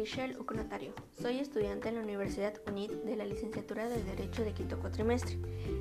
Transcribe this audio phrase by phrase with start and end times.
[0.00, 0.94] Marishel Ucnotario.
[1.20, 5.36] Soy estudiante en la Universidad UNID de la licenciatura de Derecho de quinto cuatrimestre.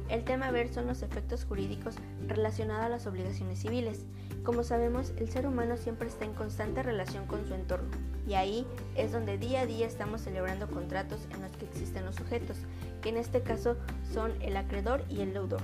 [0.09, 1.95] El tema a ver son los efectos jurídicos
[2.27, 4.03] relacionados a las obligaciones civiles.
[4.43, 7.87] Como sabemos, el ser humano siempre está en constante relación con su entorno,
[8.27, 8.67] y ahí
[8.97, 12.57] es donde día a día estamos celebrando contratos en los que existen los sujetos,
[13.01, 13.77] que en este caso
[14.11, 15.61] son el acreedor y el deudor.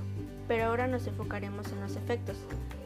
[0.48, 2.38] Pero ahora nos enfocaremos en los efectos.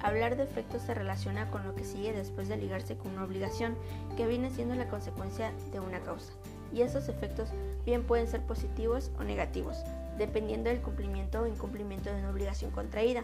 [0.02, 3.75] Hablar de efectos se relaciona con lo que sigue después de ligarse con una obligación,
[4.15, 6.32] que viene siendo la consecuencia de una causa.
[6.74, 7.50] Y esos efectos
[7.86, 9.78] bien pueden ser positivos o negativos,
[10.18, 13.24] dependiendo del cumplimiento o incumplimiento de una obligación contraída.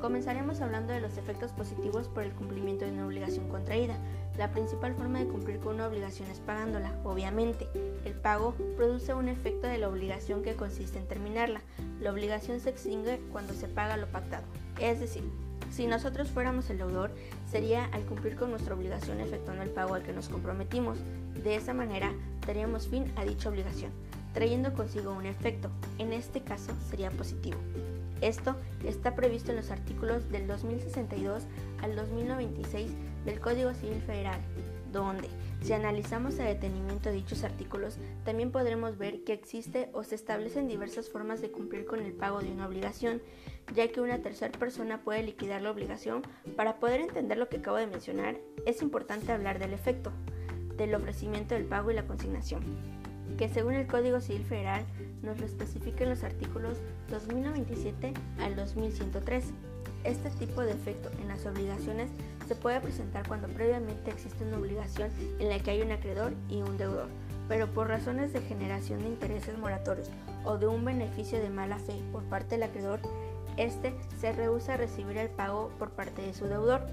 [0.00, 3.96] Comenzaremos hablando de los efectos positivos por el cumplimiento de una obligación contraída.
[4.38, 7.68] La principal forma de cumplir con una obligación es pagándola, obviamente.
[8.04, 11.60] El pago produce un efecto de la obligación que consiste en terminarla.
[12.00, 14.44] La obligación se extingue cuando se paga lo pactado.
[14.80, 15.24] Es decir,
[15.70, 17.10] si nosotros fuéramos el deudor,
[17.50, 20.98] sería al cumplir con nuestra obligación efectuando el pago al que nos comprometimos.
[21.42, 22.12] De esa manera,
[22.46, 23.92] daríamos fin a dicha obligación,
[24.32, 25.70] trayendo consigo un efecto.
[25.98, 27.58] En este caso, sería positivo.
[28.20, 31.44] Esto está previsto en los artículos del 2062
[31.82, 32.90] al 2096
[33.24, 34.40] del Código Civil Federal,
[34.92, 35.28] donde,
[35.62, 41.08] si analizamos a detenimiento dichos artículos, también podremos ver que existe o se establecen diversas
[41.08, 43.20] formas de cumplir con el pago de una obligación,
[43.74, 46.22] ya que una tercera persona puede liquidar la obligación.
[46.56, 50.12] Para poder entender lo que acabo de mencionar, es importante hablar del efecto,
[50.76, 52.62] del ofrecimiento del pago y la consignación
[53.38, 54.84] que según el Código Civil Federal
[55.22, 59.44] nos lo especifica en los artículos 2097 al 2103.
[60.04, 62.10] Este tipo de efecto en las obligaciones
[62.48, 66.62] se puede presentar cuando previamente existe una obligación en la que hay un acreedor y
[66.62, 67.08] un deudor,
[67.46, 70.10] pero por razones de generación de intereses moratorios
[70.44, 73.00] o de un beneficio de mala fe por parte del acreedor,
[73.58, 76.86] este se rehúsa a recibir el pago por parte de su deudor.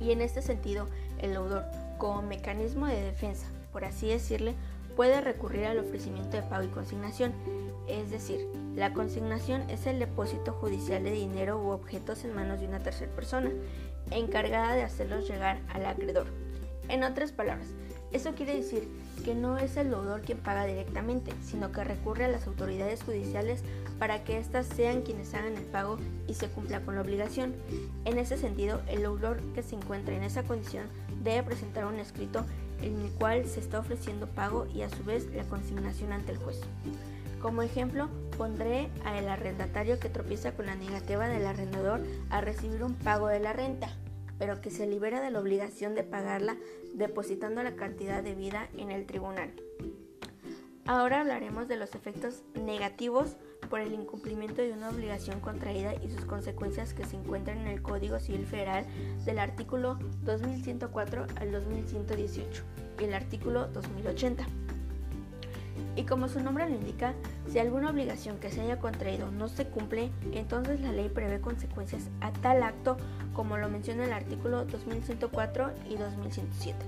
[0.00, 0.86] Y en este sentido,
[1.18, 1.64] el deudor,
[1.98, 4.54] como mecanismo de defensa, por así decirle,
[4.94, 7.32] puede recurrir al ofrecimiento de pago y consignación,
[7.88, 8.46] es decir,
[8.76, 13.10] la consignación es el depósito judicial de dinero u objetos en manos de una tercera
[13.12, 13.50] persona,
[14.10, 16.26] encargada de hacerlos llegar al acreedor.
[16.88, 17.68] En otras palabras,
[18.12, 18.88] eso quiere decir
[19.24, 23.62] que no es el deudor quien paga directamente, sino que recurre a las autoridades judiciales
[23.98, 27.54] para que éstas sean quienes hagan el pago y se cumpla con la obligación.
[28.04, 30.86] En ese sentido, el deudor que se encuentra en esa condición
[31.22, 32.44] debe presentar un escrito
[32.80, 36.38] en el cual se está ofreciendo pago y a su vez la consignación ante el
[36.38, 36.60] juez.
[37.40, 42.00] Como ejemplo, pondré al arrendatario que tropieza con la negativa del arrendador
[42.30, 43.96] a recibir un pago de la renta,
[44.38, 46.56] pero que se libera de la obligación de pagarla
[46.94, 49.52] depositando la cantidad debida en el tribunal.
[50.84, 53.36] Ahora hablaremos de los efectos negativos
[53.68, 57.82] por el incumplimiento de una obligación contraída y sus consecuencias que se encuentran en el
[57.82, 58.86] Código Civil Federal
[59.26, 62.64] del artículo 2104 al 2118
[63.00, 64.46] y el artículo 2080.
[65.98, 67.12] Y como su nombre lo indica,
[67.50, 72.04] si alguna obligación que se haya contraído no se cumple, entonces la ley prevé consecuencias
[72.20, 72.96] a tal acto
[73.32, 76.78] como lo menciona el artículo 2104 y 2107.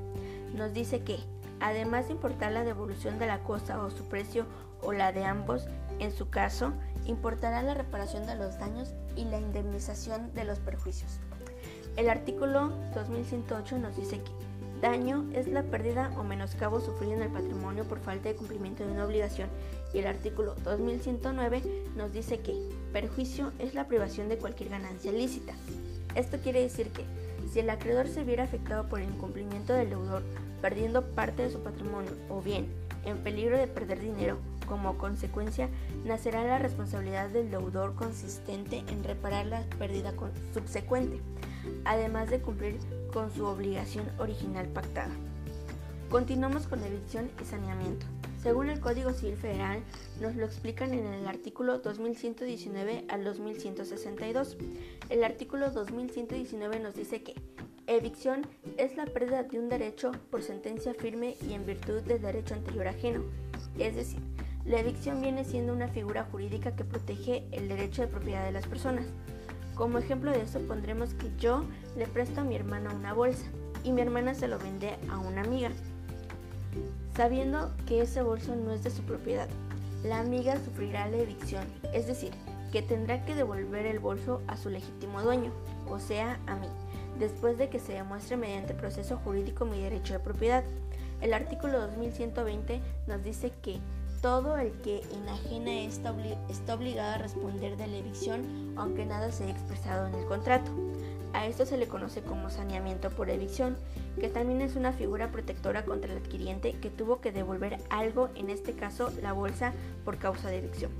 [0.55, 1.19] Nos dice que,
[1.59, 4.47] además de importar la devolución de la cosa o su precio
[4.81, 5.67] o la de ambos,
[5.99, 6.73] en su caso,
[7.05, 11.19] importará la reparación de los daños y la indemnización de los perjuicios.
[11.97, 14.31] El artículo 2108 nos dice que
[14.81, 18.93] daño es la pérdida o menoscabo sufrido en el patrimonio por falta de cumplimiento de
[18.93, 19.49] una obligación
[19.93, 21.63] y el artículo 2109
[21.97, 22.57] nos dice que
[22.93, 25.55] perjuicio es la privación de cualquier ganancia lícita.
[26.15, 27.05] Esto quiere decir que
[27.53, 30.23] si el acreedor se viera afectado por el incumplimiento del deudor,
[30.61, 32.69] perdiendo parte de su patrimonio o bien
[33.05, 35.69] en peligro de perder dinero como consecuencia,
[36.05, 40.13] nacerá la responsabilidad del deudor consistente en reparar la pérdida
[40.55, 41.21] subsecuente,
[41.85, 42.79] además de cumplir
[43.11, 45.15] con su obligación original pactada.
[46.11, 48.07] Continuamos con evicción y saneamiento.
[48.43, 49.83] Según el Código Civil Federal,
[50.21, 54.57] nos lo explican en el artículo 2119 al 2162.
[55.09, 57.35] El artículo 2119 nos dice que
[57.87, 58.47] evicción
[58.77, 62.89] es la pérdida de un derecho por sentencia firme y en virtud del derecho anterior
[62.89, 63.23] ajeno,
[63.79, 64.21] es decir,
[64.65, 68.67] la evicción viene siendo una figura jurídica que protege el derecho de propiedad de las
[68.67, 69.07] personas.
[69.81, 71.65] Como ejemplo de esto pondremos que yo
[71.97, 73.47] le presto a mi hermana una bolsa
[73.83, 75.71] y mi hermana se lo vende a una amiga,
[77.17, 79.49] sabiendo que ese bolso no es de su propiedad.
[80.05, 82.31] La amiga sufrirá la evicción, es decir,
[82.73, 85.51] que tendrá que devolver el bolso a su legítimo dueño,
[85.89, 86.69] o sea, a mí,
[87.19, 90.63] después de que se demuestre mediante proceso jurídico mi derecho de propiedad.
[91.23, 93.79] El artículo 2120 nos dice que
[94.21, 96.15] todo el que enajena está,
[96.51, 100.71] está obligado a responder de la evicción, aunque nada se haya expresado en el contrato.
[101.33, 103.77] A esto se le conoce como saneamiento por evicción,
[104.19, 108.51] que también es una figura protectora contra el adquiriente que tuvo que devolver algo, en
[108.51, 109.73] este caso la bolsa,
[110.05, 110.91] por causa de evicción.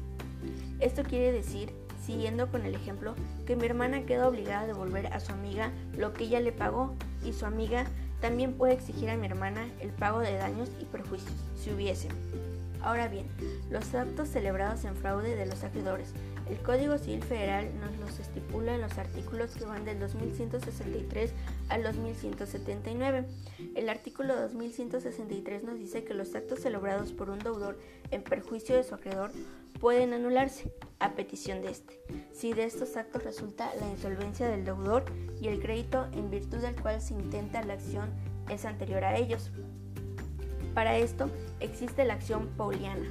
[0.79, 1.73] Esto quiere decir,
[2.07, 3.15] siguiendo con el ejemplo,
[3.45, 6.95] que mi hermana queda obligada a devolver a su amiga lo que ella le pagó
[7.25, 7.85] y su amiga
[8.21, 12.09] también puede exigir a mi hermana el pago de daños y perjuicios, si hubiese.
[12.83, 13.27] Ahora bien,
[13.71, 16.15] los actos celebrados en fraude de los acreedores
[16.51, 21.33] el Código Civil Federal nos los estipula en los artículos que van del 2163
[21.69, 23.25] al 2179.
[23.77, 27.79] El artículo 2163 nos dice que los actos celebrados por un deudor
[28.11, 29.31] en perjuicio de su acreedor
[29.79, 32.01] pueden anularse a petición de este,
[32.33, 35.05] si de estos actos resulta la insolvencia del deudor
[35.41, 38.11] y el crédito en virtud del cual se intenta la acción
[38.49, 39.53] es anterior a ellos.
[40.75, 41.31] Para esto
[41.61, 43.09] existe la acción pauliana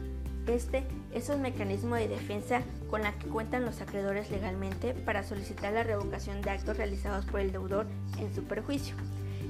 [0.49, 5.73] este es un mecanismo de defensa con la que cuentan los acreedores legalmente para solicitar
[5.73, 7.85] la revocación de actos realizados por el deudor
[8.17, 8.95] en su perjuicio.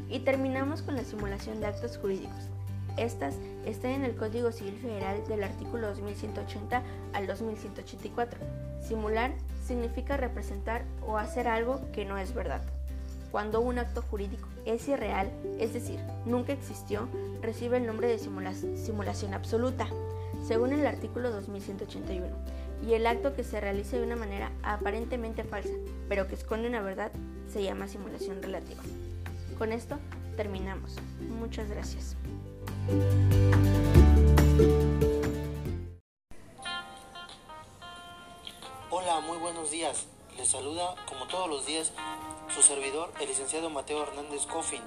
[0.09, 2.49] Y terminamos con la simulación de actos jurídicos.
[2.97, 3.35] Estas
[3.65, 8.39] están en el Código Civil Federal del artículo 2180 al 2184.
[8.81, 9.31] Simular
[9.65, 12.61] significa representar o hacer algo que no es verdad.
[13.31, 17.07] Cuando un acto jurídico es irreal, es decir, nunca existió,
[17.41, 19.87] recibe el nombre de simulación absoluta
[20.45, 22.27] según el artículo 2181,
[22.87, 25.73] y el acto que se realice de una manera aparentemente falsa,
[26.07, 27.11] pero que esconde una verdad,
[27.51, 28.81] se llama simulación relativa.
[29.57, 29.99] Con esto
[30.37, 30.95] terminamos.
[31.19, 32.15] Muchas gracias.
[38.89, 40.07] Hola, muy buenos días.
[40.37, 41.91] Les saluda, como todos los días,
[42.53, 44.81] su servidor, el licenciado Mateo Hernández Coffin.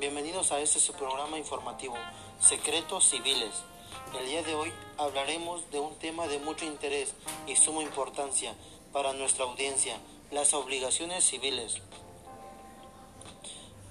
[0.00, 1.94] Bienvenidos a este su programa informativo,
[2.40, 3.62] Secretos Civiles.
[4.18, 7.12] El día de hoy hablaremos de un tema de mucho interés
[7.46, 8.54] y suma importancia
[8.92, 9.98] para nuestra audiencia,
[10.30, 11.82] las obligaciones civiles.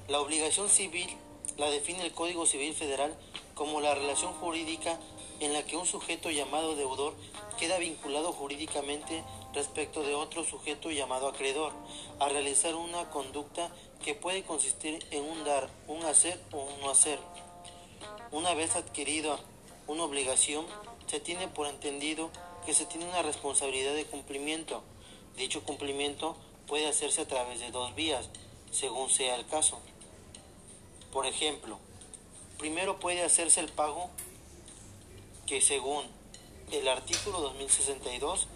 [0.08, 1.16] La obligación civil
[1.58, 3.16] la define el Código Civil Federal
[3.54, 5.00] como la relación jurídica
[5.40, 7.14] en la que un sujeto llamado deudor
[7.60, 11.74] queda vinculado jurídicamente respecto de otro sujeto llamado acreedor
[12.20, 13.70] a realizar una conducta
[14.04, 17.20] que puede consistir en un dar, un hacer o un no hacer.
[18.32, 19.40] Una vez adquirido
[19.88, 20.66] una obligación,
[21.08, 22.30] se tiene por entendido
[22.66, 24.84] que se tiene una responsabilidad de cumplimiento.
[25.36, 26.36] Dicho cumplimiento
[26.68, 28.30] puede hacerse a través de dos vías,
[28.72, 29.80] según sea el caso.
[31.12, 31.78] Por ejemplo,
[32.58, 34.10] primero puede hacerse el pago
[35.46, 36.06] que según
[36.72, 38.48] el artículo 2062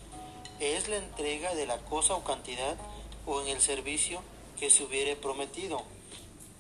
[0.60, 2.78] es la entrega de la cosa o cantidad
[3.26, 4.22] o en el servicio
[4.60, 5.82] que se hubiere prometido.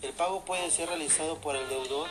[0.01, 2.07] El pago puede ser realizado por el deudor,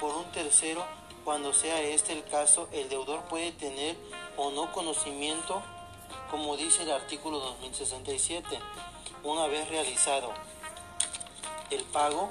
[0.00, 0.84] por un tercero
[1.24, 3.94] cuando sea este el caso, el deudor puede tener
[4.36, 5.62] o no conocimiento,
[6.30, 8.58] como dice el artículo 2067.
[9.22, 10.32] Una vez realizado
[11.70, 12.30] el pago,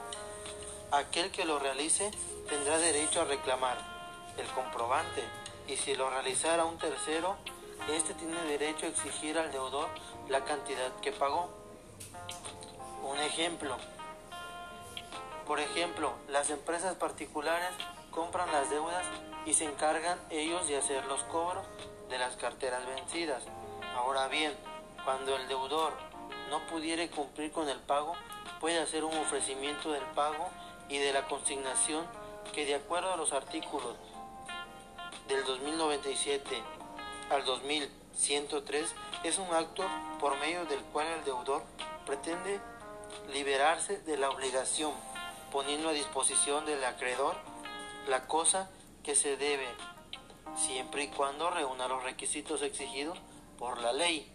[0.92, 2.10] aquel que lo realice
[2.50, 3.78] tendrá derecho a reclamar
[4.38, 5.24] el comprobante
[5.68, 7.38] y si lo realizara un tercero,
[7.88, 9.88] este tiene derecho a exigir al deudor
[10.28, 11.50] la cantidad que pagó.
[13.04, 13.78] Un ejemplo.
[15.48, 17.70] Por ejemplo, las empresas particulares
[18.12, 19.06] compran las deudas
[19.46, 21.66] y se encargan ellos de hacer los cobros
[22.10, 23.44] de las carteras vencidas.
[23.96, 24.54] Ahora bien,
[25.04, 25.94] cuando el deudor
[26.50, 28.14] no pudiere cumplir con el pago,
[28.60, 30.50] puede hacer un ofrecimiento del pago
[30.90, 32.06] y de la consignación
[32.54, 33.96] que de acuerdo a los artículos
[35.28, 36.62] del 2097
[37.30, 39.84] al 2103 es un acto
[40.20, 41.64] por medio del cual el deudor
[42.06, 42.60] pretende
[43.34, 44.92] liberarse de la obligación,
[45.52, 47.36] poniendo a disposición del acreedor
[48.08, 48.70] la cosa
[49.04, 49.68] que se debe,
[50.56, 53.18] siempre y cuando reúna los requisitos exigidos
[53.58, 54.32] por la ley.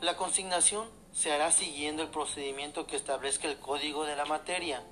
[0.00, 4.84] La consignación se hará siguiendo el procedimiento que establezca el código de la materia.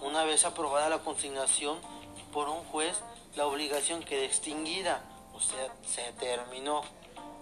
[0.00, 1.78] Una vez aprobada la consignación
[2.32, 3.02] por un juez,
[3.34, 5.04] la obligación queda extinguida,
[5.36, 6.80] o sea, se terminó.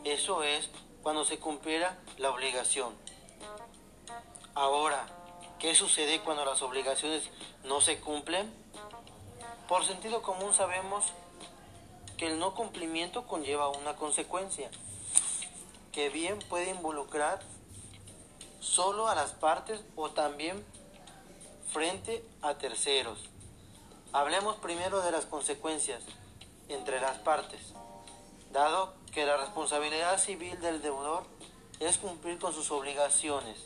[0.03, 0.69] Eso es
[1.03, 2.93] cuando se cumpliera la obligación.
[4.55, 5.07] Ahora,
[5.61, 7.31] ¿qué sucede cuando las obligaciones
[7.65, 8.53] no se cumplen?
[9.69, 11.05] Por sentido común sabemos
[12.17, 14.71] que el no cumplimiento conlleva una consecuencia,
[15.93, 17.41] que bien puede involucrar
[18.61, 20.65] solo a las partes o también
[21.73, 23.31] frente a terceros.
[24.13, 26.03] Hablemos primero de las consecuencias
[26.69, 27.75] entre las partes,
[28.53, 31.25] dado que la responsabilidad civil del deudor
[31.81, 33.57] es cumplir con sus obligaciones.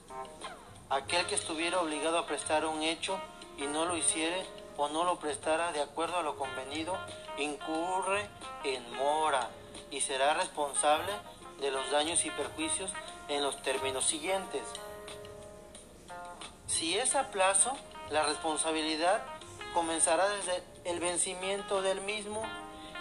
[0.90, 3.18] Aquel que estuviera obligado a prestar un hecho
[3.58, 4.44] y no lo hiciere
[4.76, 6.96] o no lo prestara de acuerdo a lo convenido,
[7.36, 8.28] incurre
[8.64, 9.50] en mora
[9.90, 11.12] y será responsable
[11.60, 12.92] de los daños y perjuicios
[13.28, 14.62] en los términos siguientes.
[16.66, 17.72] Si es a plazo,
[18.10, 19.22] la responsabilidad
[19.74, 22.42] comenzará desde el vencimiento del mismo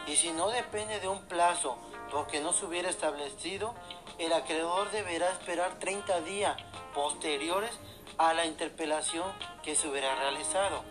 [0.07, 1.77] y si no depende de un plazo
[2.11, 3.75] porque no se hubiera establecido,
[4.17, 6.57] el acreedor deberá esperar 30 días
[6.93, 7.71] posteriores
[8.17, 9.29] a la interpelación
[9.63, 10.83] que se hubiera realizado.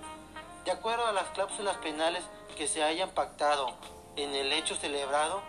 [0.65, 2.23] De acuerdo a las cláusulas penales
[2.57, 3.75] que se hayan pactado
[4.17, 5.43] en el hecho celebrado,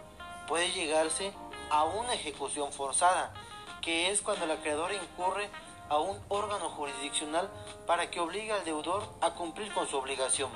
[0.48, 1.34] puede llegarse
[1.70, 3.34] a una ejecución forzada,
[3.82, 5.50] que es cuando el acreedor incurre
[5.90, 7.50] a un órgano jurisdiccional
[7.86, 10.52] para que obligue al deudor a cumplir con su obligación.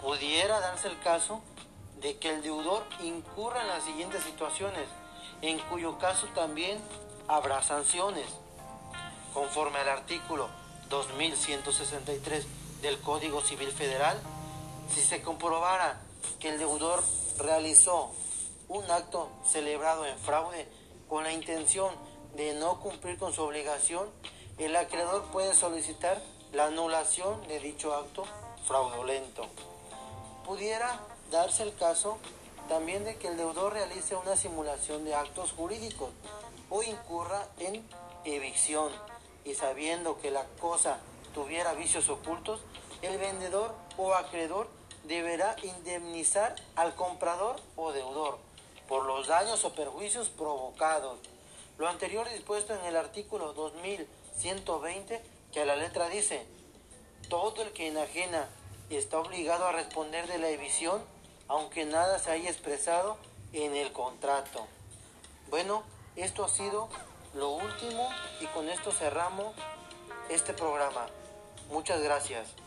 [0.00, 1.42] Pudiera darse el caso
[2.04, 4.86] de que el deudor incurra en las siguientes situaciones,
[5.40, 6.78] en cuyo caso también
[7.28, 8.26] habrá sanciones.
[9.32, 10.50] Conforme al artículo
[10.90, 12.46] 2163
[12.82, 14.20] del Código Civil Federal,
[14.94, 15.98] si se comprobara
[16.40, 17.02] que el deudor
[17.38, 18.12] realizó
[18.68, 20.68] un acto celebrado en fraude
[21.08, 21.90] con la intención
[22.36, 24.10] de no cumplir con su obligación,
[24.58, 26.20] el acreedor puede solicitar
[26.52, 28.26] la anulación de dicho acto
[28.66, 29.48] fraudulento.
[30.44, 32.18] Pudiera darse el caso
[32.68, 36.10] también de que el deudor realice una simulación de actos jurídicos
[36.70, 37.86] o incurra en
[38.24, 38.92] evicción
[39.44, 40.98] y sabiendo que la cosa
[41.34, 42.60] tuviera vicios ocultos,
[43.02, 44.68] el vendedor o acreedor
[45.04, 48.38] deberá indemnizar al comprador o deudor
[48.88, 51.18] por los daños o perjuicios provocados.
[51.78, 55.22] Lo anterior dispuesto en el artículo 2120
[55.52, 56.46] que a la letra dice,
[57.28, 58.48] todo el que enajena
[58.90, 61.02] está obligado a responder de la evicción
[61.48, 63.16] aunque nada se haya expresado
[63.52, 64.66] en el contrato.
[65.50, 65.82] Bueno,
[66.16, 66.88] esto ha sido
[67.34, 68.08] lo último
[68.40, 69.54] y con esto cerramos
[70.30, 71.06] este programa.
[71.70, 72.63] Muchas gracias.